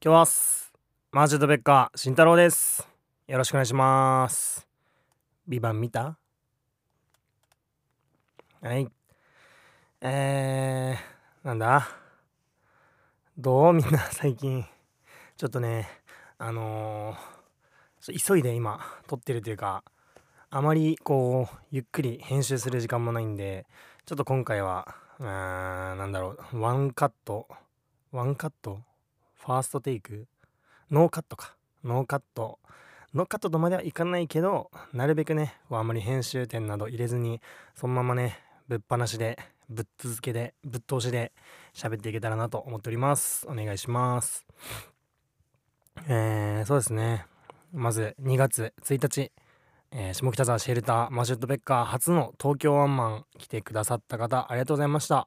[0.00, 0.72] 今日はす
[1.10, 2.86] マージェットベッカー慎太郎です。
[3.26, 4.64] よろしくお願いします。
[5.48, 6.16] ビバン見た？
[8.62, 8.86] はい。
[10.00, 11.88] えー、なんだ？
[13.36, 13.72] どう？
[13.72, 14.64] みんな最近。
[15.36, 15.88] ちょっとね
[16.38, 18.78] あのー、急いで今
[19.08, 19.82] 撮ってるというか
[20.50, 23.66] あまりこうゆっくり編集する時間もないんで
[24.06, 26.60] ちょっと今回はうーんなんだろう。
[26.60, 27.48] ワンカット？
[28.12, 28.78] ワンカット？
[29.48, 30.26] ファーストテイク。
[30.90, 31.56] ノーカットか。
[31.82, 32.58] ノーカット。
[33.14, 37.40] ノーカットとまではいかないけどなるべくねあんまり編集点など入れずに
[37.74, 39.38] そのままねぶっ放しで
[39.70, 41.32] ぶっ続けでぶっ通しで
[41.72, 43.46] 喋っていけたらなと思っております。
[43.48, 44.44] お願いします。
[46.08, 47.24] えー、そうですね。
[47.72, 49.32] まず2月1日。
[49.92, 55.26] えー、下北沢シェルターマジュットベッカー初の東京ワンマン来てくださった方ありがとうございました。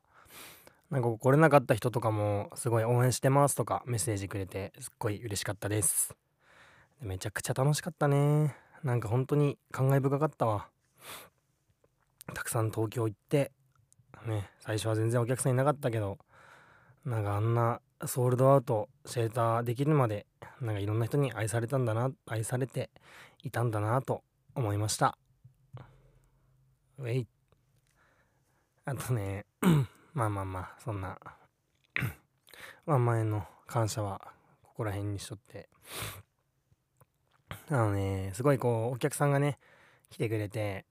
[0.92, 6.14] なんか来れなかった人とかもすごい応援してますとかメッセージくれてすっごい嬉しかったです。
[7.02, 8.54] めちゃくちゃ楽しかったね。
[8.84, 10.68] なんか本当に感慨深かったわ。
[12.34, 13.54] たくさん東京行って
[14.26, 16.18] ね最初は全然お客さんいなかったけど
[17.06, 20.26] なんかあんなソールドアウトシェルターできるまで
[20.60, 22.90] なんかいろんな人に愛されたんだな愛されて
[23.44, 24.24] いたんだなと
[24.56, 25.18] 思いました。
[27.00, 27.28] ウェイ。
[28.84, 29.46] あとね
[30.14, 31.18] まあまあまあそんな
[32.86, 34.22] ワンマンへの感謝は
[34.64, 35.70] ここら辺にしとって。
[37.70, 39.58] あのねすごいこうお客さんがね
[40.10, 40.86] 来てくれて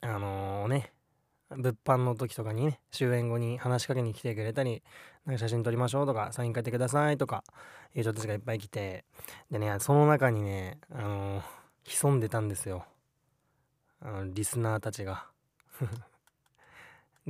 [0.00, 0.92] あのー、ね
[1.50, 4.82] 物販の時とかにね終演後に話しかけに来てくれたり
[5.24, 7.44] なんか写真撮りましょうとかサイン書いてくださいとか
[7.94, 9.04] いう人たちがいっぱい来て
[9.50, 12.84] でねその中にねあのー潜んでたんですよ。
[14.00, 15.26] あのリスナーたちが。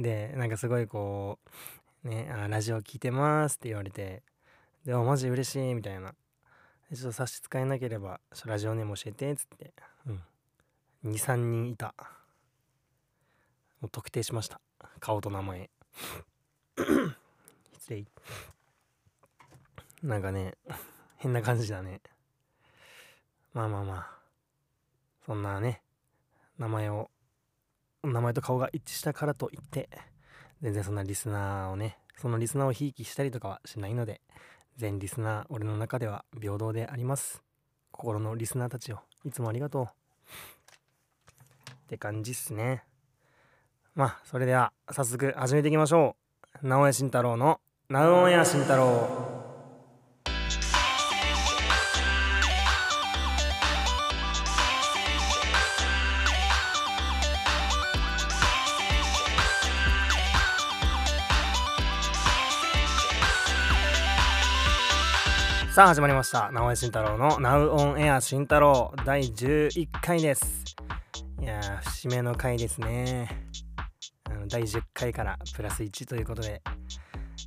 [0.00, 1.38] でなんかすごいこ
[2.04, 4.22] うねあラジオ聞いてますって言われて
[4.84, 6.14] でもマジ嬉しいみたいな。
[6.92, 9.72] ちょっと差し支えなければラジオネーム教えてっつって。
[11.04, 11.12] うん。
[11.12, 11.94] 23人いた。
[13.80, 14.60] もう特定しました。
[14.98, 15.70] 顔と名前。
[17.78, 18.04] 失礼。
[20.02, 20.54] なんかね
[21.18, 22.00] 変な感じだね。
[23.52, 24.20] まあまあまあ。
[25.24, 25.82] そんなね
[26.58, 27.08] 名前を
[28.02, 29.88] 名前と顔が一致したからといって
[30.62, 34.20] 全然そんなリスナーをねそのリスナーをひいきしたりとかはしないので
[34.76, 37.42] 全リスナー俺の中では平等であります。
[37.90, 39.84] 心のリスナーたちをいつもありがとう。
[39.84, 39.88] っ
[41.88, 42.84] て感じっすね。
[43.94, 46.16] まあそれでは早速始めていきましょ
[46.62, 46.66] う。
[46.66, 47.60] 直江慎太郎の
[47.90, 49.28] 「ナウオンエア慎太郎」
[65.80, 66.52] さあ始まりました。
[66.52, 68.92] 直江慎太郎の Now on Air 慎太郎。
[69.06, 70.76] 第11回です。
[71.40, 73.46] いや節目の回ですね。
[74.48, 76.60] 第10回からプラス1ということで。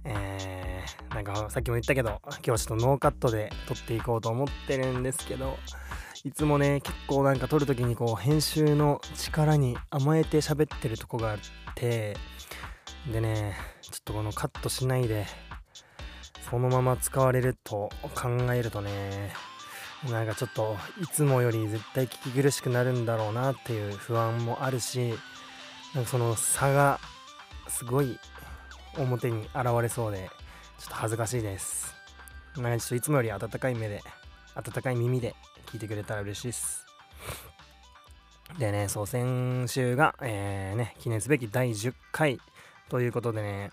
[0.06, 5.56] えー、なんかさっきも言ったけど今日はちょっとノーカットで撮っていこうと思ってるんですけど
[6.24, 11.38] いつもね結構なんか撮る時にこう編集の力に甘えて喋ってるとこがあっ
[11.76, 12.18] て
[13.12, 15.28] でねちょっとこのカットしないで
[16.50, 19.34] そのまま使われると考えるとね
[20.10, 25.14] なんかちょっといつもより絶対聞き苦しくなるんだろうなっていう不安もあるし
[25.96, 27.00] なんかその差が
[27.68, 28.20] すごい
[28.98, 30.30] 表に現れそうで
[30.80, 31.96] ちょっと恥ずかしいです。
[32.58, 34.02] なんかちょっといつもより温かい目で
[34.56, 35.36] 温かい耳で
[35.68, 36.86] 聞いてくれたら嬉しいです。
[38.60, 42.40] でねそう先週が、えー、ね記念すべき第10回
[42.90, 43.72] ということでね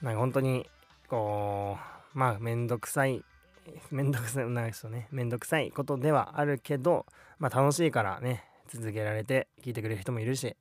[0.00, 0.66] なんか本当に
[1.08, 3.22] こうまあめんどくさい。
[3.92, 5.06] めんどくさいな人ね。
[5.10, 7.04] めんどくさいことではあるけど
[7.38, 10.56] まあ楽しいからね続けられて聞いてくれる人もいるし。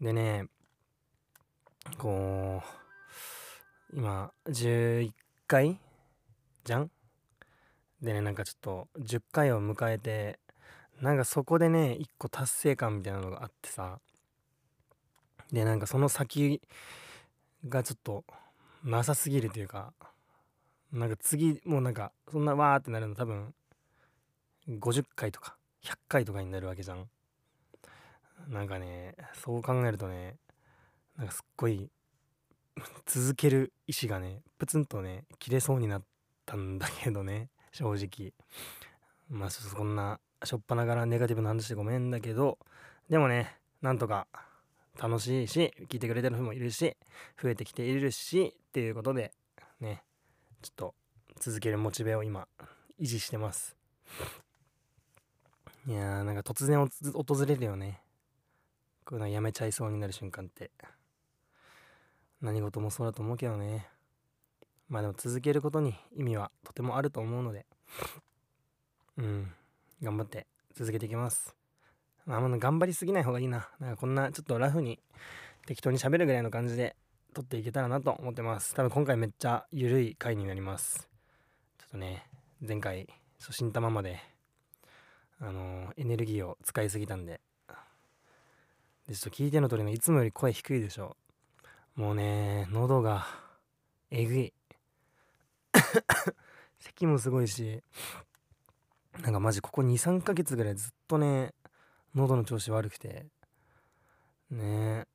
[0.00, 0.46] でね
[1.98, 2.62] こ
[3.92, 5.12] う今11
[5.46, 5.78] 回
[6.64, 6.90] じゃん？
[8.00, 10.40] でねなんかちょっと10回を迎えて
[11.02, 14.00] なんかそこでね一個達成感みたいなのがあってさ。
[15.52, 16.62] でなんかその先
[17.68, 18.24] がちょっと
[18.82, 19.92] なさすぎるというか
[20.92, 23.54] なんか次もうなんかそんなわーってなるの多分
[24.68, 27.08] 50回とか100回とかになるわけじゃん。
[28.48, 30.36] なんかねそう考えるとね
[31.16, 31.90] なんかすっごい
[33.06, 36.02] 続ける意志がねプツンとね切れそうになっ
[36.44, 38.32] たんだけどね正直。
[39.30, 42.58] まあそんなしょっぱながらネガティブな話でごめんだけど
[43.08, 44.26] でもねなんとか
[45.00, 46.96] 楽しいし聞いてくれてる人もいるし
[47.40, 49.32] 増えてきているしっていうことで
[49.80, 50.02] ね。
[50.62, 50.94] ちょっと
[51.40, 52.46] 続けるモチベを今
[53.00, 53.76] 維持してます。
[55.88, 58.00] いやーなんか突然訪れるよね。
[59.04, 60.70] こういうのやめちゃいそうになる瞬間って。
[62.40, 63.88] 何事もそうだと思うけどね。
[64.88, 67.66] まあでも続けることに意味はとてもあると思うので。
[69.18, 69.52] うん。
[70.00, 71.56] 頑張って続けていきます。
[72.24, 73.68] まあ頑張りすぎない方がいいな。
[73.80, 75.00] なんかこんなちょっとラフに
[75.66, 76.94] 適当に喋るぐらいの感じで
[77.32, 78.74] 撮っていけたらなと思ってます。
[78.74, 81.08] 多分今回めっちゃ緩い回になります。
[81.78, 82.26] ちょっとね
[82.66, 83.08] 前回
[83.40, 84.20] 初心たままで
[85.40, 87.40] あのー、エネルギーを使いすぎたんで。
[89.08, 91.16] でちょっと聞いての通りのいつもより声低いでしょ。
[91.96, 93.26] もうね喉が
[94.10, 94.52] えぐい。
[96.78, 97.82] 咳もすごいし。
[99.22, 101.54] なんかマジここ23ヶ月ぐらいずっとね
[102.14, 103.26] 喉の調子悪くて。
[104.50, 105.06] ね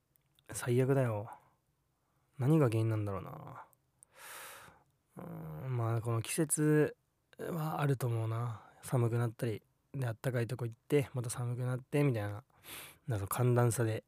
[0.52, 1.30] 最悪だよ。
[2.40, 3.32] 何が原因なんだろうな。
[5.66, 6.96] うんまあこの季節
[7.40, 8.62] はあると思うな。
[8.84, 9.62] 寒くなったり
[9.94, 12.44] であったかいとこ行ってまた寒くなってみたいな。
[13.08, 14.04] なんか寒暖差で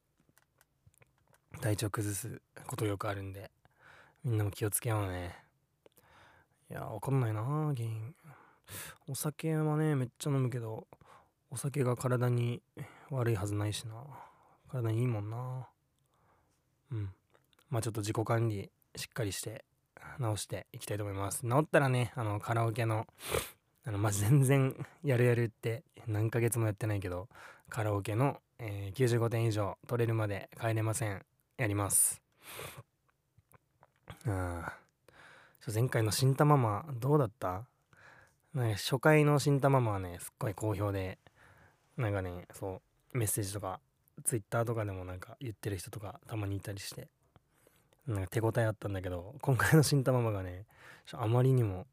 [1.62, 3.50] 体調崩すことよくあるんで
[4.24, 5.36] みんなも気をつけようね。
[6.70, 8.14] いやわかんないな原因。
[9.08, 10.88] お酒はねめっちゃ飲むけど
[11.50, 12.62] お酒が体に
[13.10, 13.96] 悪いはずないしな。
[14.70, 15.68] 体にいいもんな。
[16.92, 17.10] うん。
[17.70, 19.66] まあちょっと自己管理しっかりして
[20.18, 21.42] 直していきたいと思います。
[21.42, 23.06] 治ったらねあのカラオケの
[23.86, 27.28] あのまあ全然やるやるって何ヶ月もやってないけど
[27.70, 31.24] カラオケの、えー、95点以上取れるまで帰れません。
[31.58, 32.22] やります。
[34.26, 34.64] うん
[35.72, 37.66] 前回の新玉ママどうだった？
[38.54, 41.20] なんか初回の新玉ママはねすっごい好評で
[41.98, 42.82] なんかねそ
[43.14, 43.80] うメッセージとか
[44.24, 47.08] ツイッターとかでもなんか言ってる人とかたまにいたりして。
[48.10, 50.66] なんか手応えあったんだけど今回の新玉ママがね
[51.14, 51.86] あまりにも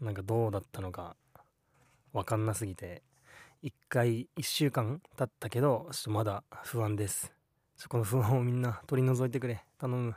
[0.00, 1.16] なんかどうだったのか
[2.12, 3.02] 分かんなすぎて
[3.64, 7.32] 1回1週間経ったけどちょっとまだ不安です。
[7.88, 9.64] この不安をみんな取り除いてくれ。
[9.78, 10.14] 頼む。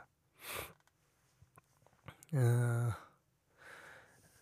[2.32, 2.94] うん。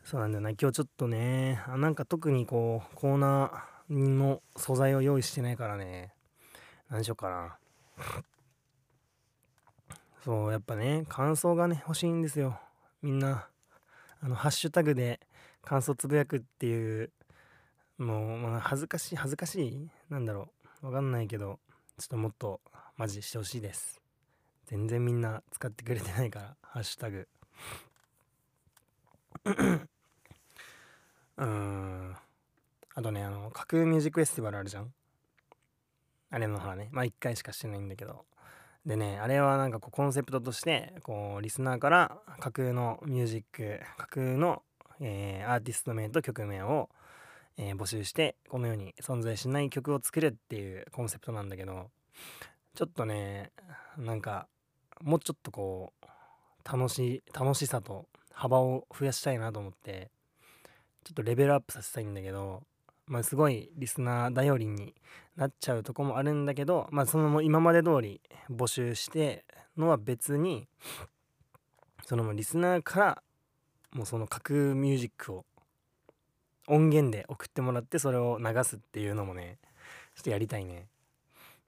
[0.05, 0.51] そうなんだよな。
[0.51, 6.13] 今日ちょっとねあなんか特にこうコーナーの素材を用意してないからね。
[6.91, 7.59] 何しようかな。
[10.27, 12.59] そうやっぱね感想がね欲しいんですよ。
[13.01, 13.47] みんな
[14.21, 15.21] あのハッシュタグで
[15.63, 17.13] 感想つぶやくっていう
[17.97, 20.49] もう、まあ、恥ずかしい恥ずかしいなんだろ
[20.83, 21.61] うわかんないけど
[21.97, 22.61] ちょっともっと
[22.97, 24.03] マジしてほしいです。
[24.65, 27.29] 全然みんな使ってくれてないからハッシュタグ。
[31.37, 32.17] うん。
[32.97, 34.93] あとねあの架空ミュージックフェスティバルあるじゃん。
[36.31, 36.89] あれのほらね。
[36.91, 38.25] まあ1回しかしてないんだけど。
[38.87, 44.63] でねあれはなんかこうコンセプトとしてこうリスナーから架空のミュージック架空の、
[45.01, 46.89] えー、アーティスト名と曲名を
[47.59, 51.91] えー、募集してこのように存在しない曲を作るっていうコンセプトなんだけど
[52.75, 53.51] ちょっとね
[53.97, 54.47] なんか
[55.03, 56.07] もうちょっとこう
[56.71, 60.11] 楽し楽しさと幅を増やしたいなと思って
[61.05, 62.63] ちょっとレベルアップさせたいんだけど
[63.07, 64.95] まあすごいリスナー頼りに
[65.37, 68.21] なっちゃうとこもあるんだけどまあその今まで通り
[68.51, 69.45] 募集して
[69.77, 70.69] のは別に
[72.05, 73.23] そのリスナーから
[73.93, 75.45] もうその架空ミュージックを
[76.69, 79.59] 音源で送ってもらってそれを流すっていうのもね
[80.17, 80.87] ちょっとやりたいね、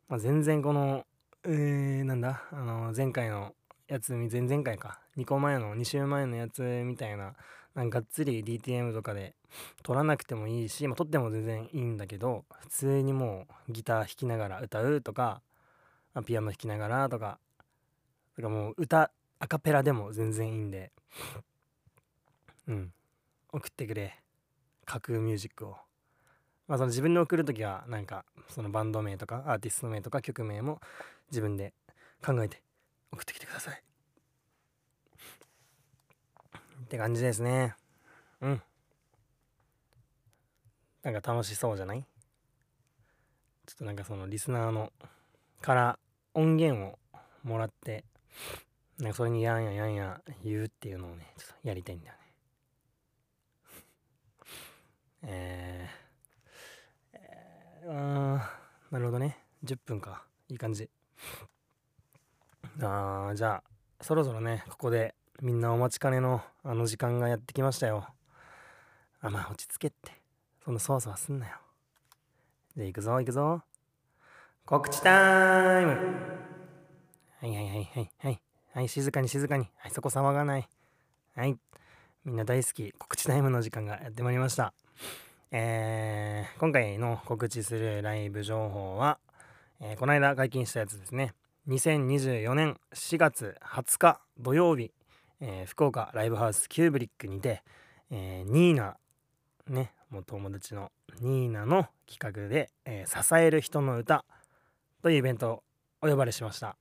[0.09, 1.05] まあ、全然この
[1.45, 3.55] えー、なんだあの前回の
[3.87, 5.01] やつ前々回か。
[5.17, 7.35] 2個前の2週前のやつみたいな
[7.79, 9.37] なんかがっつり DTM とかで
[9.85, 15.43] 撮らなくてもいいし、まあ、撮っても全然いいんだけど普通にもうギター弾きながら歌うとか、
[16.13, 17.39] まあ、ピアノ弾きながらとか
[18.35, 20.91] とからもう歌アカペラでも全然いいんで
[22.67, 22.93] うん
[23.53, 24.19] 送ってくれ
[24.85, 25.77] 架空ミュージックを。
[26.67, 30.81] まあその自分で送る時はなんかそのバンド名とかアーティスト名とか曲名も
[31.31, 31.75] 自分で
[32.27, 32.61] 考えて
[33.13, 33.88] 送ってきてください。
[36.89, 37.75] って感じですね。
[38.41, 38.63] うん。
[41.03, 42.03] なんか楽しそうじゃない？
[43.67, 44.91] ちょっとなんかそのリスナーの
[45.61, 45.99] から
[46.33, 46.99] 音源を
[47.43, 48.07] もらって
[48.99, 52.21] なんかそれにやんやんやんや言うっていうのをねちょっとやりたいんだよね。
[55.29, 58.51] えー、えー、あ
[58.91, 60.89] なるほどね10分かいい感じ
[62.81, 68.09] あーじゃあそろそろねここでみんなお待ちかねのあの時間がやってきましたよ。
[69.21, 70.11] あまあ落ち着けって。
[70.65, 71.53] そんなそわそわすんなよ。
[72.77, 73.63] じゃあ行くぞ行くぞ。
[74.67, 75.93] 告知タイム。
[77.41, 78.41] はいはいはいはいはい。
[78.75, 79.69] はい静かに静かに。
[79.77, 80.69] はいそこ騒がない。
[81.37, 81.57] はい。
[82.25, 82.93] みんな大好き。
[82.99, 84.75] 告知タイムの時間がやってまいりました。
[85.53, 89.19] えー、今回の告知するライブ情報は、
[89.81, 91.33] えー、この間解禁したやつですね。
[91.69, 94.91] 2024年4月20日土曜日、
[95.41, 97.63] えー、福岡ライブハウスキューブリックにて、
[98.11, 98.97] えー、ニーナ
[99.69, 100.91] ねもう友達の
[101.21, 104.25] ニーナの企画で、えー、支える人の歌
[105.03, 105.63] というイベントを
[106.03, 106.77] お呼ばれしました。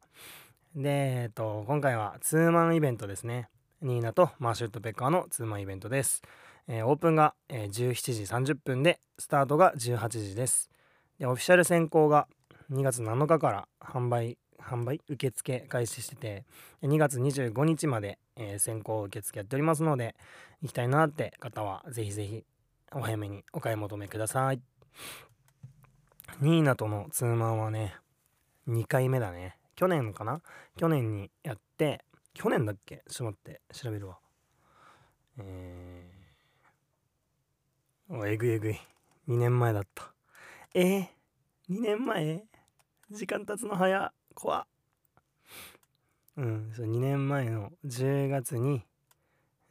[0.76, 3.50] で、えっと、今回はツーマンイベントですね。
[3.82, 6.22] ニーナとマーシュット・ペッカーのツーマンイベントです。
[6.68, 10.70] えー、オープンが、えー、17時30分でスタートが18時です。
[11.20, 12.28] でオフィシャル先行が
[12.72, 14.38] 2月7日から販売
[14.68, 16.46] 販売受付開始してて
[16.84, 20.16] 2月25日まで、えー、先行受付やっておりますので
[20.62, 22.44] 行きたいなって方はぜひぜひ
[22.92, 24.62] お早めにお買い求めください。
[26.42, 27.96] ニーナとのツーマンはね
[28.68, 29.58] 2回目だね。
[29.76, 30.42] 去年かな？
[30.76, 33.04] 去年にやって去年だっけ？
[33.10, 34.20] ちょって調べるわ。
[35.40, 36.18] えー
[38.26, 38.80] えぐいえぐい。
[39.28, 40.14] 2年前だった。
[40.74, 41.08] えー、
[41.70, 42.44] 2年前？
[43.12, 44.68] 時間経つの早怖
[46.38, 48.84] うんそ2年前の10月に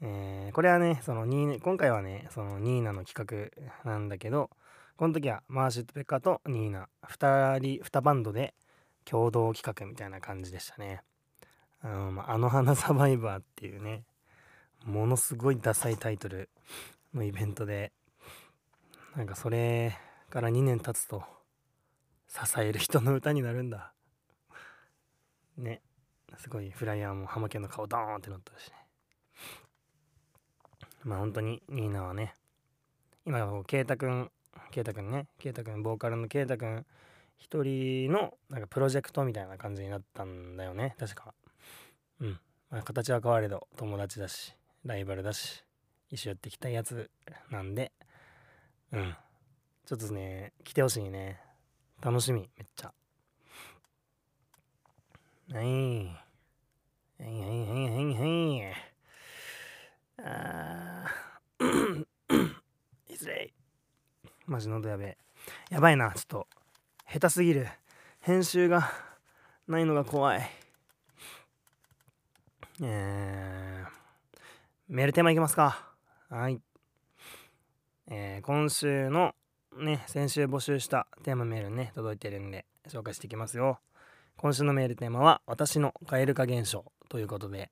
[0.03, 3.51] えー、これはねそのニ今回はねそのニーナの企
[3.85, 4.51] 画なんだけど
[4.97, 8.55] この時はマーシュとペッカとニーナ2人2バンドで
[9.05, 11.03] 共同企画みたいな感じでしたね。
[11.81, 14.03] あのまあの花サバイバーっていうね
[14.85, 16.51] ものすごいダサいタイトル
[17.15, 17.93] のイベントで
[19.17, 19.97] なんかそれ
[20.29, 21.23] から2年経つと
[22.29, 23.93] 支える人の歌になるんだ。
[25.57, 25.81] ね。
[26.39, 28.75] すごいフライヤーもハマケンの顔ドーンってなったしね。
[31.05, 32.35] まあ本当にニーナはね
[33.25, 34.31] 今圭太くん
[34.73, 36.87] 圭太くんね圭太くんボーカルの圭太くん
[37.39, 41.35] 一人のなんかプロジェクトみたいな感じになったんだよね確か。
[42.21, 45.65] うん、まあ、形は変われど友達だしライバルだし
[46.11, 47.11] 一緒やってきたやつ
[47.51, 47.93] なんで。
[48.93, 49.15] うん。
[49.85, 51.41] ちょっとね来てほしいね。
[52.01, 52.93] 楽しみめっちゃ。
[55.53, 56.07] はい。
[57.19, 57.25] はい。
[57.25, 57.31] はい。
[57.31, 57.89] はい。
[57.89, 58.61] はい。
[58.61, 58.75] はい。
[60.19, 62.07] あー
[63.09, 63.17] い。
[63.17, 63.53] ずれ
[64.47, 65.19] マジ喉やべえ
[65.71, 65.97] やばい。
[65.97, 66.47] なちょっと
[67.11, 67.69] 下手すぎる
[68.21, 68.91] 編集が
[69.69, 69.85] ない。
[69.85, 70.51] のが怖い。
[72.83, 73.91] えー、
[74.89, 75.35] メールテーマい。
[75.35, 75.93] きますか
[76.29, 76.61] はい。
[78.09, 79.35] えー、今週の
[79.79, 82.19] ね、先週募集したテーマメールね、届い。
[82.19, 83.31] てるんで紹介してい。
[83.31, 83.81] きますよ。
[84.39, 87.71] 今週のメールテーマは、私の蛙化現象ということで、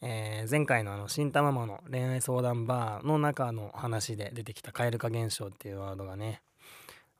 [0.00, 6.42] えー、前回のあの、新玉マの恋愛相談バーの中の話で出てきた蛙化現象っていうワードがね、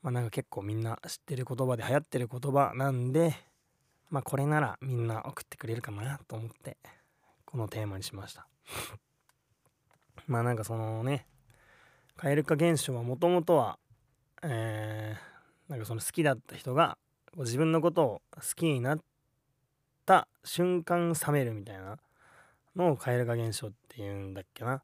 [0.03, 3.37] まあなんか結構みんな知ってる言葉で流行ってる言葉なんで、
[4.11, 6.77] まあこれならみんな送ってくれるかなと思って、
[7.45, 8.49] このテーマにしました。
[10.27, 11.29] まあなんかそのね、
[12.17, 13.79] 蛙化現象はもともとは、
[14.43, 16.99] えー、なんかその好きだった人が
[17.39, 18.99] 自分のことを好きになっ
[20.05, 21.99] た瞬間冷めるみたいな
[22.77, 24.83] のを蛙化現象っていうんだっけな。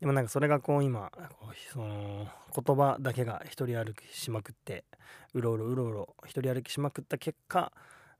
[0.00, 1.10] でもなんかそれがこう今
[1.72, 4.84] その言葉だけが一人歩きしまくって
[5.34, 7.72] うろうろうろうろ一人歩きしまくった結果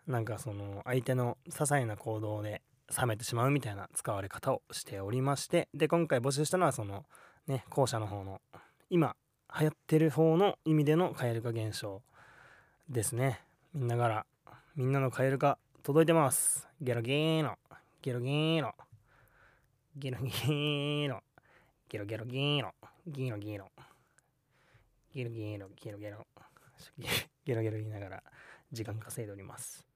[0.07, 2.63] なんかその相手の些細な行動で
[2.99, 7.05] 冷めてしまうみたいな使われ方をしておりましてで今回募集したのはその
[7.47, 8.41] ね後者の方の
[8.91, 9.15] 今
[9.61, 12.03] 流行ってる方の意味での蛙化現象
[12.89, 13.41] ですね
[13.75, 14.27] みんなから
[14.77, 16.67] みんなの蛙化届いてます。
[16.81, 17.57] ゲロゲーノ。
[18.01, 18.73] ゲロゲーノ。
[19.97, 21.21] ゲロゲーノ。
[21.89, 22.73] ゲロゲロゲーノ。
[23.07, 23.71] ゲロゲーノ。
[25.15, 25.69] ゲロゲーノ。
[25.77, 26.27] ゲロゲロ。
[27.45, 28.23] ゲロゲロ言いながら
[28.73, 29.87] 時間稼いでおります。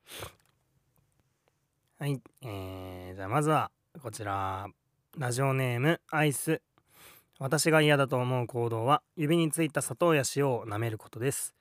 [1.99, 2.21] はい。
[2.43, 3.71] えー、じゃあまずは
[4.02, 4.69] こちら。
[5.19, 6.61] ラジオネームアイス。
[7.38, 11.55] 私が嫌だと思う行動は指についた砂糖や塩を舐めることです。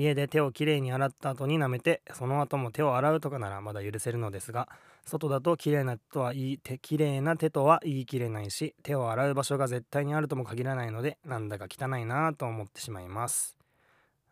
[0.00, 4.68] 家で手をきれいに洗った後に舐めてその後も手を洗うとかならまだ許せるのですが
[5.04, 13.56] 外だときれいなとは言い手きれいな手とは言い切れないし手を洗う場所が絶対にあるとも限らないのでなんだか汚いなと思ってしまいます。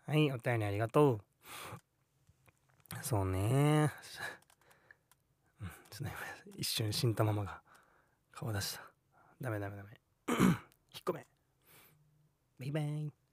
[0.07, 1.21] はいお便りありがとう。
[3.03, 3.91] そうね。
[5.91, 6.17] ちょっと
[6.57, 7.61] 一瞬死んだままが
[8.31, 8.83] 顔出した。
[9.41, 9.91] ダメダメダメ。
[10.29, 10.49] 引っ
[11.05, 11.27] 込め。
[12.61, 13.26] バイバイ。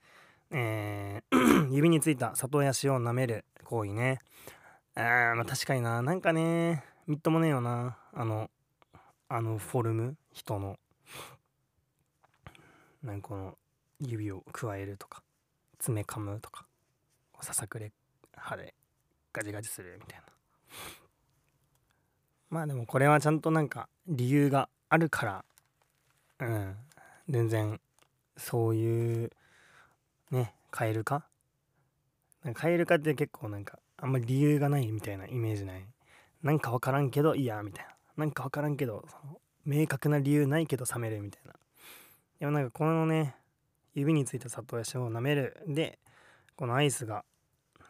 [0.55, 4.19] えー、 指についた里や塩を舐める行為ね。
[4.95, 6.01] あまあ確かにな。
[6.03, 7.97] なんかねみっともねえよな。
[8.13, 8.51] あの
[9.27, 10.15] あのフォルム？
[10.31, 10.77] 人の。
[13.01, 13.57] なんかこの
[13.99, 15.23] 指をくわえるとか。
[15.79, 16.65] 爪噛むとか。
[17.41, 17.91] ささくれ
[18.37, 18.73] 歯で
[19.33, 20.25] ガジガジするみたいな。
[22.51, 25.45] まあでもこれはちゃんとなんか理由があるから。
[26.39, 26.75] うん。
[27.27, 27.81] 全然
[28.37, 29.31] そういう
[30.33, 31.25] ねカエル化？
[32.43, 35.85] なんかカエル化って結構なんかあんまり理由がないみたいなイメージない？
[36.41, 37.93] なんか分からんけどいやみたいな。
[38.17, 41.53] なんか分からんけどその明確な理由ないけど冷めるみたいな。
[42.39, 43.35] でもなんかこのね
[43.93, 45.55] 指についた砂糖や塩を舐める。
[45.67, 45.99] で
[46.55, 47.23] このアイスが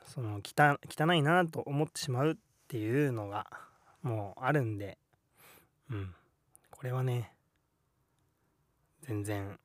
[0.05, 2.35] その汚いなと思ってしまうっ
[2.67, 3.47] ていうのが
[4.01, 4.97] もうあるんで。
[5.89, 6.13] うん。
[6.69, 7.31] これはね
[9.07, 9.57] 全然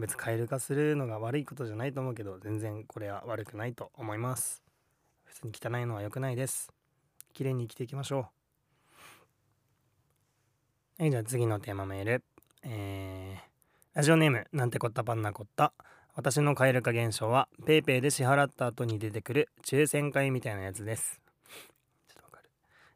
[0.00, 4.62] 別にカエル化するのが悪いことじゃないと思うけど全然これは悪くないと思います。
[5.26, 6.72] 別に汚いのは良くないです。
[7.32, 8.28] 綺麗に生きていきましょ
[10.98, 11.02] う。
[11.02, 12.24] はいじゃあ次のテーマメール。
[12.62, 15.72] えー、ラジオネームなんてこったパンナコッタ
[16.14, 21.20] 私のカエル化現象は PayPay で支払った後に出てくる抽選会みたいなやつです。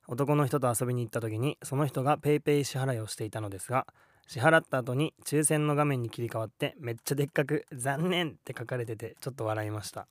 [0.07, 3.87] 男の人と遊びに行った時にその人が PayPay 支払いをしていたのですが
[4.27, 10.07] 支払った後に抽選の画面に切り替わってめっちゃでっかく「残念!」って書かれててちょっと笑いました。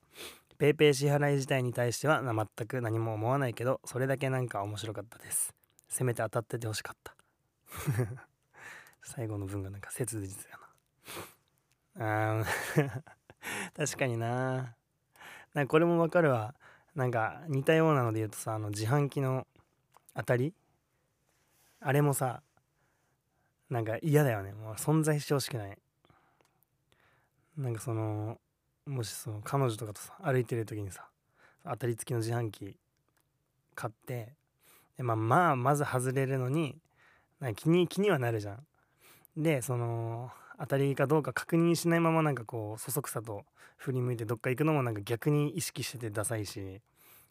[0.58, 5.54] PayPay 支払い自体に対しては全く何も思わないけどそれだけなんか面白かったです。
[5.88, 7.14] せめて当たっててほしかった。
[9.02, 10.58] 最後の文がなんか切実や
[11.96, 12.40] な。
[12.40, 12.44] あ
[13.76, 14.76] 確かにな。
[15.54, 16.54] なんかこれもわかるわ。
[16.94, 19.46] なんか似たようなので言うとさあの自販機の
[20.14, 20.54] 当たり？
[21.80, 22.42] あれもさ
[23.70, 24.52] なんか嫌だよね。
[24.52, 25.78] もう存在してほしくない。
[27.56, 28.38] なんかその
[28.86, 31.06] もしその彼女とかとさ歩いてる時にさ
[31.64, 32.76] 当たり付きの自販機
[33.74, 34.34] 買って
[34.96, 36.76] で、まあ、まあまず外れるのに
[37.40, 38.66] なんか気に気にはなるじゃん。
[39.36, 43.44] でその当たりかどうか確認しないままなんかこうそそくさと
[43.76, 46.80] 振り向いてどっか行くのもなんか逆に意識しててダサいし。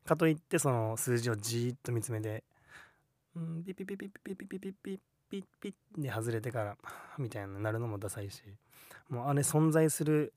[0.05, 2.43] かといってその数字をじーっと見つめて
[3.35, 4.99] 「うんピピピピピピピピピピ
[5.33, 6.77] ピッピッで外れてから
[7.17, 8.43] みたいななるのもダサいし。
[9.09, 10.31] もうあれ存在する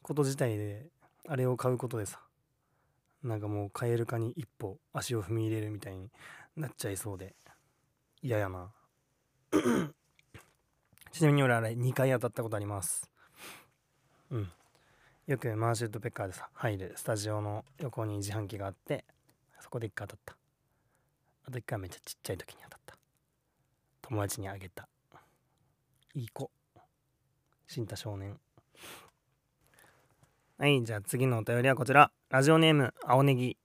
[0.00, 0.90] こと自体で
[1.26, 2.20] あれを買うことでさ
[3.22, 6.08] なんかもうカエル化に一歩足を踏み入れるみたいに
[6.56, 7.34] なっちゃいそうで
[8.22, 8.72] 嫌やな。
[11.10, 13.10] ちなみに俺あれ2回当たったことあります。
[14.30, 14.52] うん。
[15.26, 19.04] よくマーシュットペッカーでさ入るスタジオの横に自販機があって
[19.60, 20.38] そこで1回当たった。
[21.46, 22.81] あと1回めっちゃちっちゃい時に当たった。
[24.12, 24.86] 友達にあげた。
[26.14, 26.50] いい子。
[27.66, 28.38] 新太少年。
[30.58, 32.12] はいじゃあ次のお便りはこちら。
[32.28, 33.56] ラジオネーム青ネギ。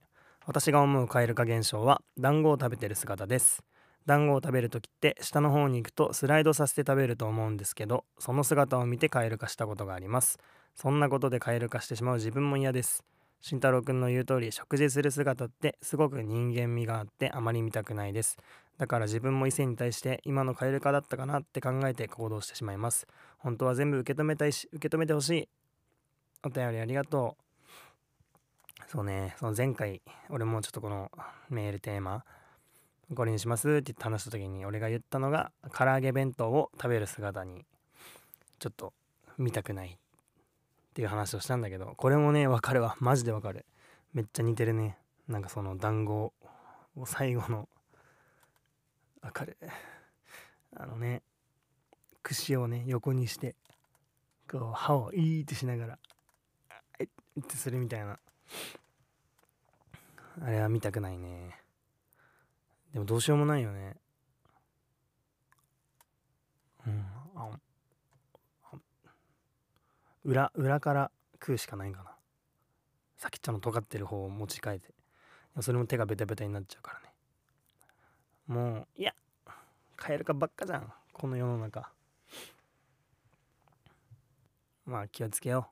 [0.46, 3.62] 私が思うカエル化現象は団子を食べてる姿です。
[4.06, 10.40] 団子を食べる時って下の方に行くとスライドさせて食べると思うんですけどその姿を見てカエル化したことがあります。
[10.76, 13.04] そんなことでカエル化してしまう自分も嫌です。
[13.42, 18.38] 慎太郎くんの言う通り食事する姿ってすごく人間味があってあまり見たくないです。
[18.78, 23.08] だから自分も異性に対して今のカエル化だったかなって考えて行動してしまいます。
[23.38, 25.50] 本当は全部受け止めたいし受け止めてほしい。
[26.44, 28.84] お便りありがとう。
[28.88, 29.36] そうね。
[29.40, 31.12] その前回俺もちょっとこの
[31.50, 32.24] メールテーマ
[33.16, 37.66] これにしますって言って話した時に俺が言ったのが唐揚げ弁当を食べる姿に
[38.60, 38.94] ちょっと
[39.38, 39.98] 見たくない
[40.98, 42.96] っていう話をしたんだけどこれもねわかるわ。
[43.00, 43.68] マジでわかる。
[44.16, 44.98] めっちゃ似てるね。
[45.28, 46.34] なんかその団子
[46.96, 47.70] を最後の
[49.22, 49.58] わかる。
[50.76, 51.22] あのね
[52.24, 53.54] 串をね横にして
[54.50, 56.00] こう歯をいーってしながら
[56.98, 57.08] えっ
[57.48, 58.18] てするみたいな。
[60.42, 61.60] あれは見たくないね。
[62.94, 63.98] でもどうしようもないよね
[66.88, 67.06] うん
[67.36, 67.52] あ
[70.28, 72.12] 裏裏から食うしかないんかな。
[73.16, 74.94] 先っちょの尖ってる方を持ち替えて。
[75.62, 77.14] それも手がベタベタになっちゃうからね。
[78.46, 79.14] もういや
[79.96, 80.92] カエル化ばっかじゃん。
[81.14, 81.90] この世の中。
[84.86, 85.70] まあ気をつけよ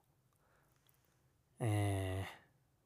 [1.59, 1.65] う。
[1.65, 2.25] え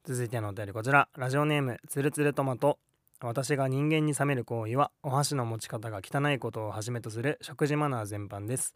[0.05, 1.07] ー、続いてのお便りこちら。
[1.15, 2.79] ラジオネームつるつるトマト。
[3.21, 8.73] 私が人間に冷める行為はお箸の持ち方が汚いことをはじめとする食事マナー全般です。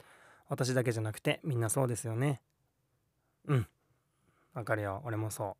[0.48, 2.42] 私だけじゃなくてみんなそうですよね。
[3.48, 3.68] うん。
[4.54, 5.02] わかるよ。
[5.06, 5.58] 俺もそ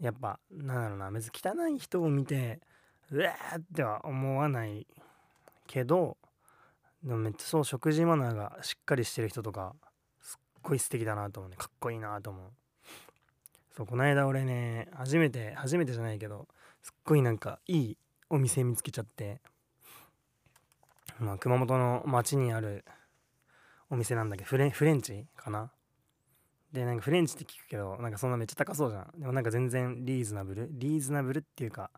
[0.00, 0.04] う。
[0.04, 1.10] やっぱなんだろうな。
[1.10, 2.60] 別に汚い人を見て
[3.10, 4.86] うわーっては思わない
[5.66, 6.16] けど
[7.04, 9.74] でもめっちゃそう食事マナーがしっかりしてる人とか
[10.20, 11.56] すっごい素敵だなと思うね。
[11.56, 12.50] かっこいいなと思う。
[13.76, 16.48] そうこの間俺ね初めて初めてじゃないけど
[16.82, 19.40] すっごいなんかいいお店見つけちゃって
[21.18, 22.84] まあ熊本の町にある
[23.90, 25.70] お店なんだけどフレフレンチかな？
[26.72, 29.20] でなんかフレンチって聞くけどなんかそんなめっちゃ高そうじゃん。
[29.20, 30.68] でもなんか全然リーズナブル。
[30.72, 31.90] リーズナブルっていうか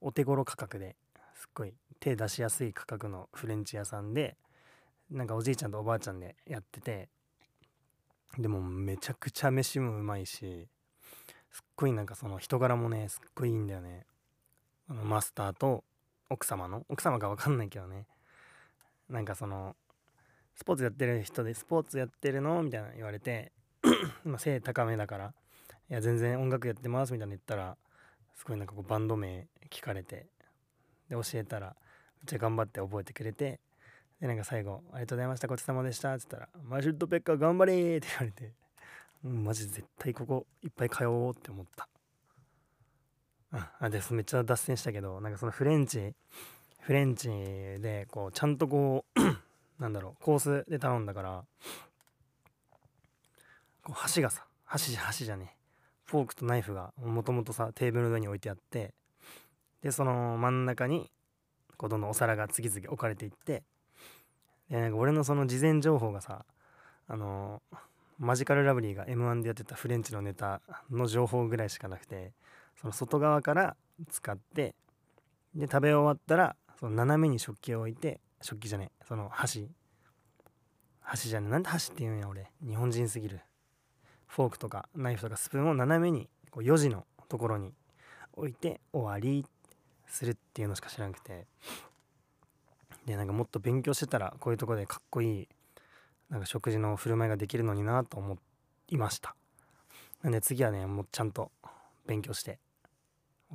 [0.00, 0.96] お手頃価格で
[1.34, 4.36] すっごい手出しやすい価格のフレンチ屋さんで
[5.10, 7.08] なんかおじいちゃんとおばあちゃんでやってて
[8.38, 10.68] でもめちゃくちゃ飯もうまいし
[11.50, 14.06] すっごいなんかその人柄もねすっごいいいんだよね。
[14.88, 15.84] あのマスターと
[16.30, 18.06] 奥様の奥様か分かんないけどね。
[19.08, 19.76] なんかその
[20.54, 22.62] スポーツやってる人でスポーツやってるの？
[22.62, 23.52] みたいな言われて
[24.24, 25.34] 今背高めだから
[25.88, 27.76] いや全然音楽やってますみたいな言ったら
[28.34, 30.26] すごいなんかこうバンド名聞かれて
[31.08, 31.76] で教えたら
[32.18, 33.60] めっちゃ頑張って覚えてくれて
[34.20, 38.52] でなんか最後「ありがとうございましたごちそうさまでした」っつったら「マシュットペッカー頑張れ!」って言われて、
[39.22, 41.88] マジ絶対ここいっぱい通おうって思った
[43.80, 46.14] あですめっちゃ脱線したけどなんかそのフレンチ
[46.80, 49.20] フレンチでこうちゃんとこう
[49.82, 51.44] なんだろうコースで頼んだから
[53.90, 55.56] こう箸がさ箸じゃ箸じゃね
[56.04, 58.94] フォークとナイフがもともとさテーブルの上に置いてあって
[59.82, 61.10] でその真ん中に
[61.76, 63.64] こうどんどんお皿が次々置かれていって
[64.70, 66.44] でなんか俺のその事前情報がさ
[67.08, 67.62] あの
[68.18, 72.32] マジカルラブリーが m 1でやってたフレンチのネタの情報ぐらいしかなくて
[72.80, 73.76] その外側から
[74.08, 74.76] 使って
[75.56, 79.68] で食べ終わったらその斜めに食器を置いて食器じゃねえその箸。
[81.00, 82.52] 箸じゃねえなんで箸って言うんや俺。
[82.64, 83.40] 日本人すぎる。
[84.30, 87.74] フォークとかナイフとかスプーンを斜めにこう4時のところに
[88.34, 89.44] 置いて終わり
[90.06, 91.46] するっていうのしか知らなくて。
[93.06, 95.48] でなんかもっと勉強してたらこういうとこでかっこいい
[96.28, 98.38] なんか食事の振る舞いができるのになと思
[98.88, 99.34] いました。
[100.22, 101.50] なんで次はねもうちゃんと
[102.06, 102.58] 勉強して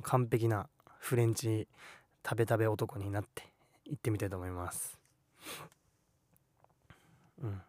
[0.02, 1.68] 完璧なフレンチ
[2.28, 3.44] 食べ食べ男になって
[3.84, 4.98] 行ってみたいと思います。
[7.42, 7.62] うん。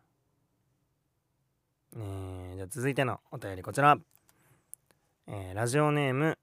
[1.99, 3.97] えー、じゃあ続いてのお便りこちら、
[5.27, 6.37] えー、ラジオネーム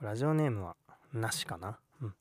[0.00, 0.76] ラジオネームは
[1.12, 1.78] なしかな？
[2.02, 2.14] うん。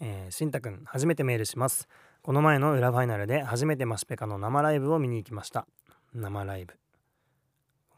[0.00, 1.88] えー、しんたくん初めてメールします。
[2.22, 5.66] この前の裏ファイナルで初めてマシペカの生ライブを見に行きました。
[6.14, 6.78] 生ライブ。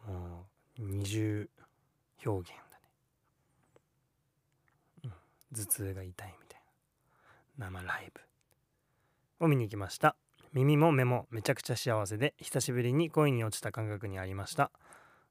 [0.07, 0.47] も
[0.79, 1.49] う二重
[2.25, 2.49] 表現
[5.03, 5.15] だね。
[5.55, 6.61] 頭痛が痛いみたい
[7.59, 7.67] な。
[7.67, 8.21] 生ライブ。
[9.45, 10.17] を見に行きました。
[10.55, 14.71] 耳も目もめちゃくちゃ幸せで久しぶりに恋に落ちた感覚にありました。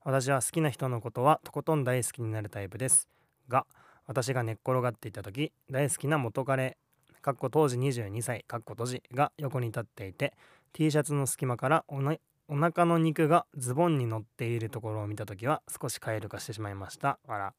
[0.04, 3.08] 私は好きな人のことはとことん大好きになるタイプです。
[3.48, 3.66] が
[4.06, 6.76] 私が寝っ転がっていた時大好きな元彼
[7.22, 10.34] かっこ当時22歳かっこ閉じが横に立っていて
[10.74, 12.18] T シャツの隙間からおな
[12.50, 17.18] お腹の肉がズボンに乗っているところを見た時は少しカエル化してしまいました。
[17.30, 17.54] あら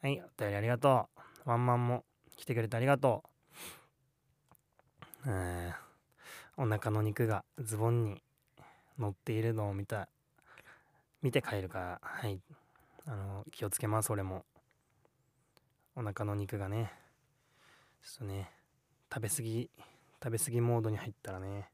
[0.00, 1.06] はいお便りありがと
[1.44, 1.50] う。
[1.50, 2.06] ワンマンも
[2.38, 3.28] 来てくれてありがとう。
[5.26, 5.91] えー、
[6.56, 8.22] お腹の肉がズボンに
[8.98, 10.08] 乗っているのを見た、
[11.22, 12.40] 見て帰るから、はい。
[13.06, 14.44] あの、気をつけます、俺も。
[15.96, 16.92] お腹の肉がね、
[18.02, 18.50] ちょっとね、
[19.12, 19.70] 食べ過ぎ、
[20.22, 21.70] 食べ過ぎモードに入ったらね、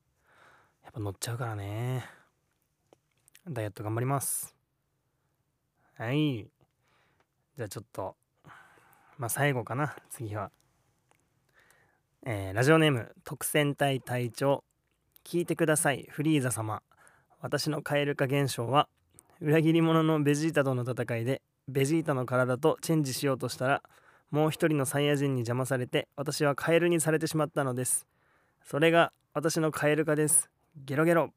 [0.84, 2.04] やっぱ乗っちゃうからね。
[3.48, 4.54] ダイエット頑張ります。
[5.96, 6.48] はい。
[7.56, 8.14] じゃあちょっと、
[9.18, 10.52] まあ最後かな次は、
[12.24, 14.62] えー、ラジオネーム特選隊隊長
[15.24, 16.82] 聞いてくださいフリーザ様。
[17.40, 18.88] 私の蛙化現象は
[19.40, 23.82] 裏切り者のベジータとの戦いでベジータの体とチェンジしようとしたら
[24.30, 28.06] もう一人のサイヤ人に邪魔されて私はカエルにされてしまったのです。
[28.64, 30.50] それが私の蛙化です。
[30.84, 31.30] ゲロゲロ。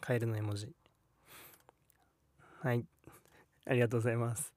[0.00, 0.68] カエルの絵文字。
[2.60, 2.84] はい。
[3.66, 4.52] ありがとうございます。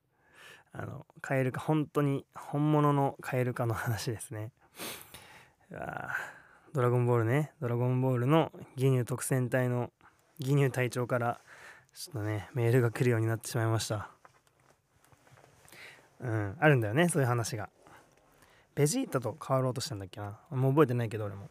[0.73, 4.51] あのカエル化本当に本物のカエル化の話ですね。
[5.71, 6.09] うわ
[6.75, 7.53] ドラゴンボールね。
[7.61, 9.91] ドラゴンボールの義乳特選隊の
[10.39, 11.39] 義乳隊長から
[11.93, 14.09] ちょっとねメールが来るようになってしまいました。
[16.19, 17.69] うんあるんだよねそういう話が。
[18.75, 20.37] ベジータと変わろうとしたんだっけな。
[20.49, 21.49] もう覚えてないけど俺も。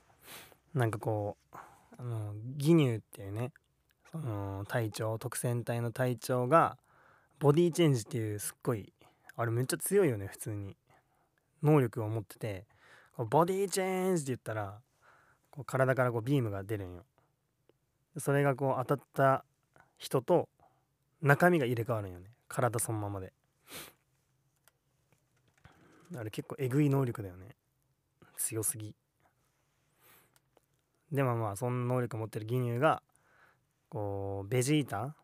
[0.74, 1.56] なんかこう
[1.96, 3.52] あの義乳っていうね
[4.12, 6.76] その隊長特選隊の隊長が
[7.38, 8.92] ボディチェンジっていうすっごい
[9.36, 10.76] あれめっちゃ強いよね普通に。
[11.62, 12.66] 能力を持ってて。
[13.16, 14.80] ボディチェンジって言ったら
[15.54, 17.04] こう体からこうビームが出るんよ。
[18.18, 19.44] それがこう当たった
[19.98, 20.48] 人と
[21.22, 22.26] 中身が入れ替わるんよね。
[22.48, 23.32] 体そのままで。
[26.16, 27.54] あれ結構えぐい能力だよね。
[28.36, 28.96] 強すぎ。
[31.12, 33.00] でもまあその能力持ってる義乳が
[33.90, 35.14] こうベジータ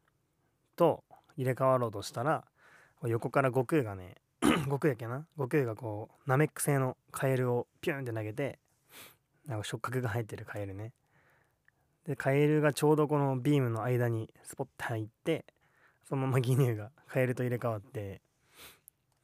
[0.77, 1.03] と
[1.37, 2.45] 入れ替わろうとしたら
[3.03, 4.15] 横から悟空がね
[4.67, 5.27] 悟空やけな？
[5.37, 8.61] 悟空がこうナメック星のカエルをピュンって投げて
[9.51, 10.93] なんか触覚が入ってるカエルね。
[12.07, 15.45] でカエルがちょうどこのビームの間にスポッて入って
[16.09, 18.23] そのまま義乳がカエルと入れ替わって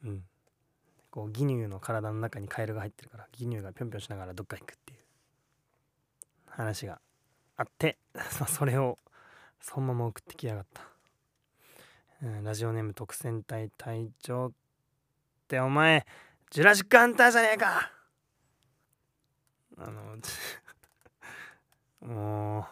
[0.05, 0.23] うん。
[1.11, 4.99] こう義乳の体の中にカエルが入ってるから義乳がぴょんぴょんしながらどっか行くっていう。
[6.49, 7.01] 話が
[7.57, 7.99] あって
[8.49, 8.99] それを
[9.61, 10.83] そのまま送ってきやがった、
[12.23, 14.53] うん、ラジオネーム特選隊隊長っ
[15.49, 16.07] てお前
[16.51, 17.96] ジュラシックハンターじゃねえか！
[19.79, 20.19] あの
[22.01, 22.67] も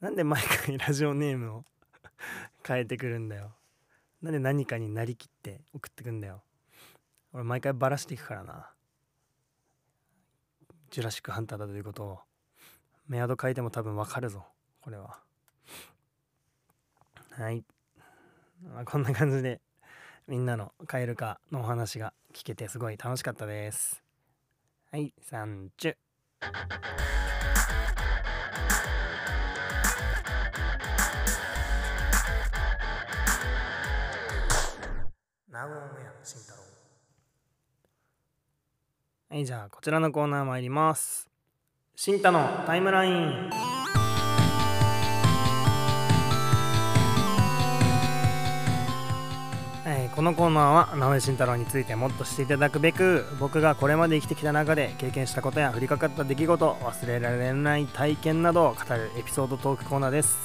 [0.00, 1.64] うなんで毎回ラジオネームを
[2.66, 3.54] 変えてくるんだよ。
[4.22, 6.42] なんで何かになりきって送ってくんだよ。
[7.32, 8.72] 俺毎回バラしていくからな。
[10.90, 12.20] ジュラシックハンターだということを。
[13.08, 14.46] メアド書いても多分わかるぞ
[14.80, 15.20] これは。
[17.32, 17.64] はい、
[18.62, 19.60] まあ、こんな感じで
[20.26, 24.09] みんなのカエル化のお話が聞けてすごい楽しかったです。
[24.92, 25.94] はいサンチュ
[35.48, 36.58] ナウオンエア慎太郎。
[39.28, 41.30] はいじゃあこちらのコーナー参ります。
[41.94, 43.69] 慎太のタイムライン
[50.20, 60.36] このコーナーは直江慎太郎についてもっと知っていただくべく僕がこれまで生きてきた中で経験したことや降りかかった出来事忘れられない体験などを語るエピソードトークコーナーです、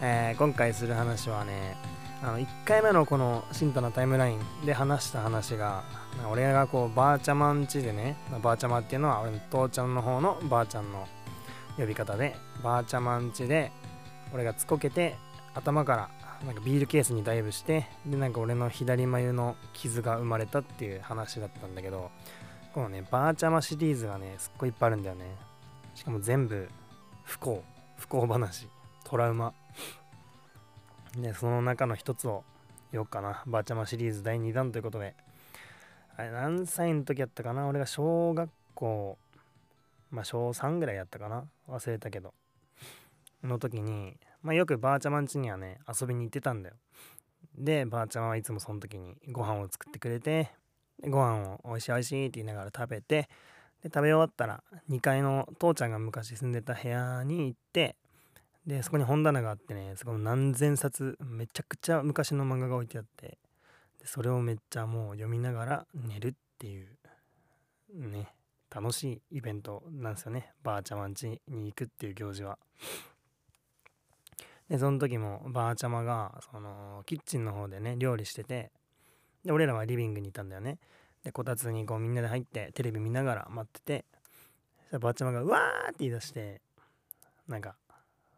[0.00, 1.76] えー、今回する話はね
[2.22, 5.84] あの1回目のこの新太のタイムラインで話した話が
[6.32, 11.06] 俺がこうばあちゃまんちでねばあちゃまっていうのは俺の父ちゃんの方のばあちゃんの
[11.76, 13.72] 呼び方でばあちゃまんちで
[14.32, 15.16] 俺がつこけて
[15.54, 16.08] 頭から
[16.44, 22.10] なんかビールケースにダイブしてでなんか俺の左眉の傷が生まれたっていう話だったんだけど
[22.74, 25.24] このねばあちゃまシリーズがねすっごいいっぱいあるんだよね
[25.94, 26.68] しかも全部
[27.24, 27.62] 不幸
[27.96, 28.68] 不幸話
[29.04, 29.52] トラウマ
[31.16, 32.44] で、その中の一つを
[32.92, 33.42] 言おうかな。
[33.46, 35.16] ばあちゃまシリーズ第2弾ということで。
[36.16, 37.66] あれ、何歳の時やったかな？
[37.66, 39.18] 俺が小学校、
[40.10, 41.44] まあ小3ぐらいやったかな？
[41.68, 42.32] 忘れたけど。
[43.42, 46.76] の時に、まあよくばあちゃまん家にはね、遊びに行ってたんだよ。
[47.56, 50.50] で、ばあちゃまはいつもその時にご飯を作ってくれて、
[51.02, 53.28] ご飯をおいしいおいしいって言いながら食べて、
[53.82, 57.96] で、食べ終わったら2階の父ちゃんが昔住んでた部屋に行って、
[58.66, 63.38] でそこに本棚があってねそこの何千冊めちゃくちゃ昔の漫画が置いてあって
[63.98, 66.88] でそれをめっちゃもう読みながら寝るっていう
[67.92, 68.28] ね
[68.72, 72.58] 楽しいイベントなんですよねばあちゃまん家に行くっていう行事は。
[74.70, 78.70] でその時もばあちゃまがそのキッチンの方でね料理してて
[79.44, 80.78] で俺らはリビングにいたんだよね。
[81.24, 84.04] でこたつにこうみんなで入ってテレビ見ながら待って
[84.90, 86.62] てばあちゃまが「うわ!」って言い出して
[87.46, 87.76] なんか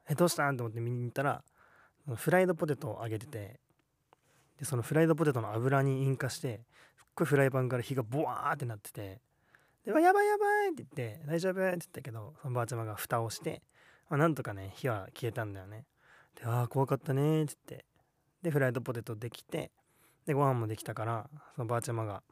[0.09, 0.57] えどうしたん？
[0.57, 1.45] と思って見に行ったら
[2.16, 3.61] フライドポテトを揚げてて
[4.59, 6.62] でそのフライドポテトの油に引火して
[6.97, 9.21] すっごいフライパンから火がボワーってなってて
[9.85, 13.62] で「やばいやばい!」って言って「大丈夫?」って言ったけどそのばあちゃまが蓋をして、
[14.09, 15.85] まあ、なんとかね火は消えたんだよね
[16.37, 17.87] で「ああ怖かったね」って言って。
[18.42, 19.71] でフライドポテトできて
[20.27, 22.25] でご飯もできたからそのばあちゃまが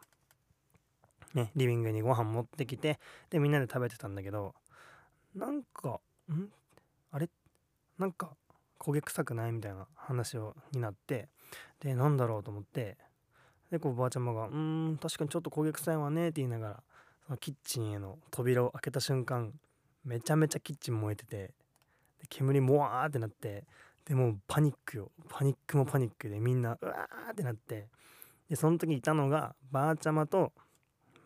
[1.34, 2.98] ねリビングにご飯持ってきて
[3.30, 4.56] でみんなで食べてたんだけど
[5.36, 6.48] なんかん？
[7.12, 7.30] あれ？
[7.96, 8.34] なんか
[8.80, 11.28] 焦げ臭くないみたいな話をになって
[11.78, 12.98] でなんだろうと思って
[13.70, 16.82] でこうばあちゃまが「うん確かにちょっと焦げ臭いわね」って言いながら
[17.26, 19.52] そのキッチンへの扉を開けた瞬間
[20.04, 21.52] めちゃめちゃキッチン燃えててで
[22.28, 23.64] 煙もわーってなって
[24.04, 25.10] でもパニックよ。
[25.28, 27.88] パニックもパニックでみんなうわーってなって。
[28.48, 30.52] でその時いたのがばあちゃまと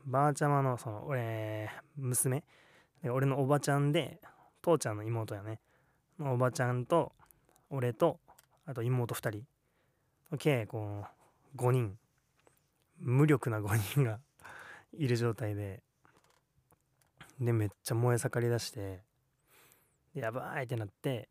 [0.04, 2.44] ばあちゃまのその俺娘。
[3.02, 4.20] で俺のおばちゃんで
[4.62, 5.60] 父ちゃんの妹やね。
[6.20, 7.12] おばちゃんと
[7.70, 8.20] 俺と
[8.66, 9.46] あと妹2人。
[10.38, 11.04] 計こ
[11.54, 11.98] う5人。
[12.98, 14.20] 無力な5人が
[14.92, 15.82] いる状態で。
[17.40, 19.02] でめっちゃ燃え盛り出して。
[20.14, 21.28] やばいってなって。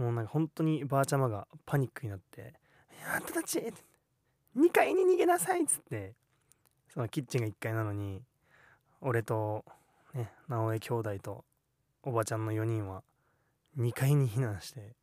[0.00, 2.54] もうなんか本当にばあちゃまがパニックになって
[3.14, 3.58] 「あんたたち
[4.56, 6.14] 2階に逃げなさい」っつって
[6.88, 8.22] そのキッチンが1階なのに
[9.02, 9.62] 俺と
[10.14, 11.44] ね直江兄弟と
[12.02, 13.02] おばちゃんの4人は
[13.78, 14.96] 2階に避難して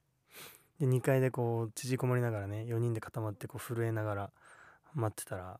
[0.79, 4.31] で2階でこう縮こまりながらね4人で固まってこう震えながら
[4.95, 5.59] 待ってたら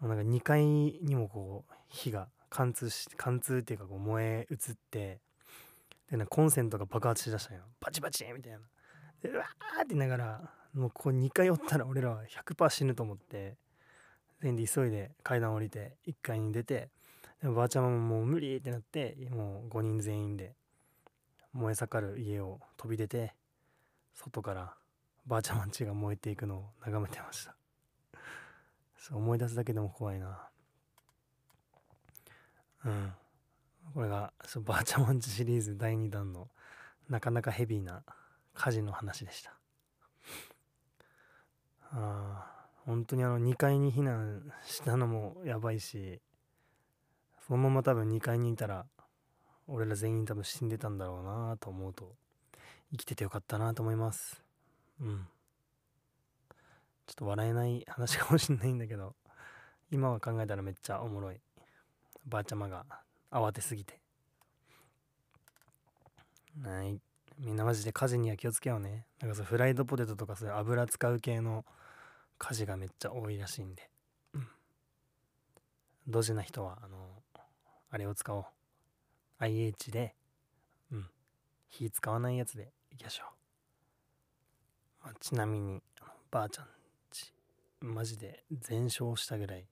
[0.00, 5.20] もうなんか2階にもこう火が貫通し貫通っていうかこう燃え移って
[6.12, 7.62] でなコンセントが爆発しだしたんよ。
[7.80, 8.58] バチバチみたいな。
[9.22, 13.56] でうわーって言いながらもうこう2階おったら俺らは100%死ぬと思って
[14.42, 16.90] 全員で急いで階段降りて1階に出て
[17.40, 20.54] でもばあちゃまももう無理ってなってもう5人全員で
[21.54, 23.32] 燃え盛る家を飛び出て
[24.12, 24.74] 外から
[25.26, 27.54] ばあちゃまんちが燃えていくのを眺めてました。
[28.98, 30.50] そう思い出すだけでも怖いな。
[32.84, 33.12] うん。
[33.94, 36.48] これがそバーチャマンチシリーズ第2弾の
[37.08, 38.02] なかなかヘビーな
[38.54, 39.54] 火事の話でした。
[41.94, 46.20] あ本当にあの2階に避難したのもやばいし
[47.46, 48.86] そのまま多分2階にいたら
[49.68, 52.14] 俺ら全員多分死んでたんだろうなと思うと
[52.90, 54.42] 生きててよかったなと思います。
[55.00, 55.26] うん。
[57.06, 59.14] ちょっと笑えない話かもしんないんだけど
[59.90, 61.40] 今は考えたらめっちゃおもろい。
[62.26, 62.84] ばあちゃまが
[63.32, 63.98] 慌てすぎて。
[66.62, 67.00] はい。
[67.38, 69.06] みんなマジで火事には気をつけようね。
[69.20, 71.64] なんかそうフライドポテトとかそういう油使う系の
[72.38, 73.88] 火事がめっちゃ多いらしいんで。
[74.34, 74.46] うん。
[76.06, 77.08] ドジな人はあの
[77.90, 78.44] あれを使おう。
[79.38, 80.14] IH で
[80.92, 81.06] うん。
[81.68, 83.24] 火使わないやつでいきましょ
[85.02, 85.82] う、まあ、ちなみに
[86.30, 86.66] ばあちゃん
[87.10, 87.32] ち
[87.80, 89.64] マジで全焼したぐらい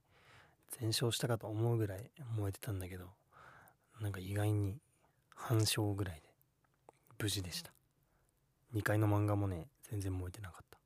[0.80, 3.19] 全焼したかと思うぐらい燃えてたんだけど。
[4.00, 4.78] なんか意外に
[5.34, 6.22] 半生ぐらいで
[7.18, 7.70] 無事でした。
[8.74, 10.78] 2階の漫画もね全然燃えてなかった。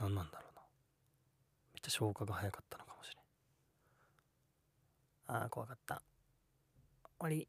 [0.00, 0.62] 何なんだろうな。
[1.74, 3.10] めっちゃ消化が早かったのかもし
[5.28, 5.36] れん。
[5.36, 6.02] ああ怖かった。
[7.18, 7.46] 終わり。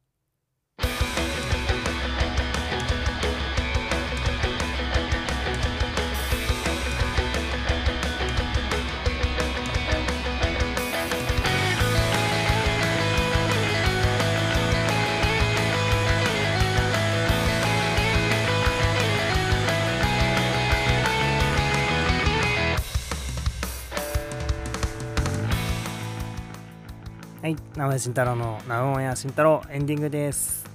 [27.48, 30.66] はい、名前慎太郎のナウオンや慎太郎エンディングです。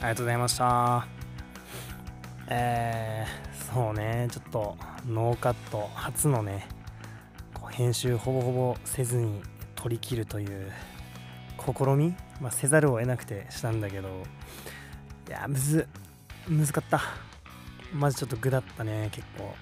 [0.00, 1.06] ありがとうございました。
[2.48, 6.66] えー、そうね、ちょっとノーカット初のね、
[7.68, 9.42] 編集ほぼほぼせずに
[9.74, 10.72] 取り切るという
[11.60, 14.08] 試み、まあ、せざるを得なくてしたんだけど、
[15.28, 15.86] いや、むず、
[16.48, 17.02] むずかった。
[17.92, 19.54] まずちょっと具だったね、結構。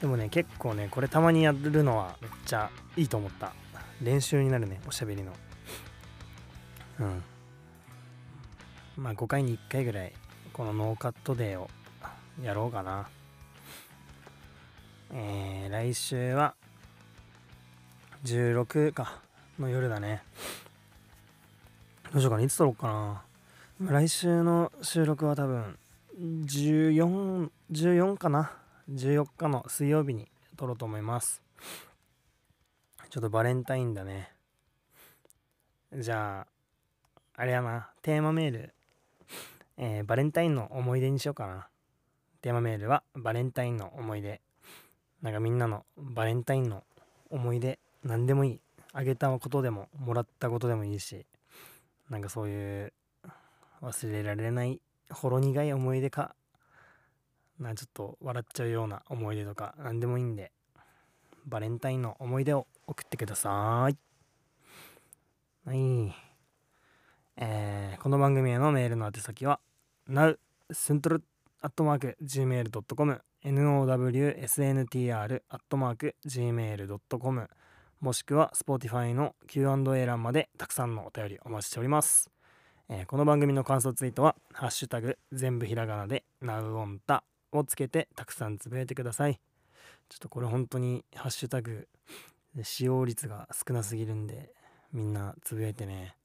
[0.00, 3.52] でもね、結構ね、これたまにやるのはめっちゃいいと思った。
[4.02, 5.32] 練習になるねおしゃべりの
[8.96, 10.12] まあ5回に1回ぐらい
[10.52, 11.68] このノーカットデーを
[12.42, 13.08] やろうかな。
[15.12, 16.54] えー、来週は
[18.24, 19.22] 16か。
[19.58, 20.22] の夜だね。
[22.12, 22.42] どうしようかな。
[22.42, 23.22] いつ撮ろうか
[23.80, 23.90] な。
[23.90, 25.78] 来週の収録は多分
[26.18, 28.52] 1414 14かな。
[28.90, 31.42] 14日の水曜日に撮ろうと思います。
[33.10, 34.32] ちょっとバレンタインだね。
[35.92, 36.49] じゃあ、
[37.40, 38.74] あれやな、テーマメール、
[39.78, 41.68] えー、バレンタインの思い出にしようかな。
[42.42, 44.42] テーマメールはバレンタインの思い出。
[45.22, 46.84] なんかみんなのバレンタインの
[47.30, 48.60] 思い出、何でもいい。
[48.92, 51.24] あげたことでも、もらったことでもいいし、
[52.10, 52.92] なんかそういう
[53.80, 56.34] 忘れられないほろ苦い思い出か、
[57.58, 60.52] なちょっと笑っちゃうような思い出とか、何でもいいんで、
[61.46, 63.96] バレンタインの思い出を送ってください。
[65.64, 66.29] はい。
[67.42, 69.60] えー、この番組へのメールの宛先は、
[70.06, 70.36] now,
[70.70, 71.24] スントル、
[71.62, 77.50] アットマーク、gmail.com、nowsntr、アットマーク、gmail.com、
[78.02, 82.30] もしくは Spotify の Q&A 欄までたくさんのお便りお待ちしております。
[82.90, 89.40] えーこの番組の感想ツイートは、ハッシュタグ、全部ひらがなで、なうおんたをつけてたくさんつぶやいてください。
[90.10, 91.88] ちょっとこれ本当にハッシュタグ
[92.62, 94.52] 使用率が少なすぎるんで
[94.92, 96.16] みんなつぶやいてね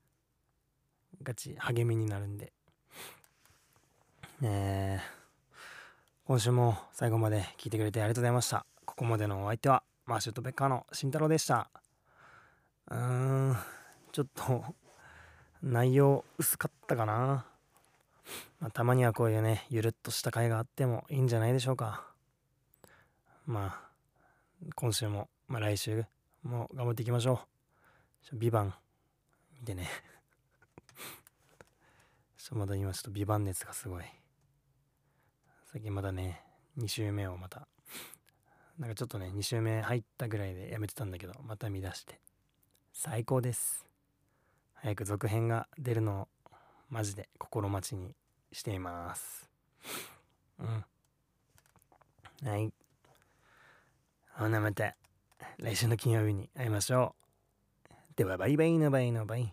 [1.23, 2.53] ガチ励みになるんで。
[4.41, 4.99] え。
[5.01, 5.15] ー
[6.27, 8.65] 今週も最後まで聞いてくれてありがとうございました。
[8.85, 11.69] ここまでのお相手はマーシュとベッカーの慎太郎でした。
[12.89, 13.57] うーん。
[14.11, 14.63] ちょっと
[15.61, 17.45] 内容薄かったかな、
[18.59, 22.07] まあ、たまにはこういうねゆるっとした回があってもいいんじゃないでしょうか。
[23.45, 23.81] まあ
[24.73, 26.05] 今週も、まあ、来週
[26.43, 27.41] も頑張っていきましょ
[28.23, 28.25] う。
[28.25, 28.73] ちょビバン
[29.59, 29.89] 見てね。
[32.45, 34.03] ちょまだ今ちょっとビバン熱がすごい。
[35.71, 36.43] 最近まだね、
[36.77, 37.67] 2週目をまた、
[38.77, 42.19] なんかちょっとね、2週目入ったぐらいでやめてたんだけど、また見出して。
[42.93, 43.87] 最高です。
[44.75, 46.27] 早く続編が出るのを
[46.87, 48.15] マジで心待ちに
[48.51, 49.49] しています。
[50.59, 50.85] うん。
[52.47, 52.71] はい。
[54.33, 54.95] ほなまた
[55.57, 57.15] 来週の金曜日に会いましょ
[57.89, 57.93] う。
[58.15, 59.51] ではバイバイのバイのバイ。